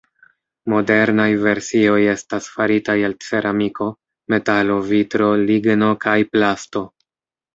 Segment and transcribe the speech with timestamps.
[0.71, 3.89] Modernaj versioj estas faritaj el ceramiko,
[4.35, 6.83] metalo, vitro, ligno kaj plasto.